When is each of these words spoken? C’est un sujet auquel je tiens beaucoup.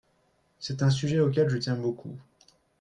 C’est 0.57 0.81
un 0.81 0.89
sujet 0.89 1.19
auquel 1.19 1.47
je 1.47 1.57
tiens 1.57 1.75
beaucoup. 1.75 2.17